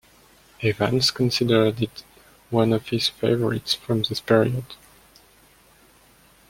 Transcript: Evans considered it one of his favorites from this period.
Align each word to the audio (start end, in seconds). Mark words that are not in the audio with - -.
Evans 0.63 1.11
considered 1.11 1.79
it 1.79 2.03
one 2.49 2.73
of 2.73 2.87
his 2.89 3.09
favorites 3.09 3.75
from 3.75 4.01
this 4.01 4.19
period. 4.19 4.65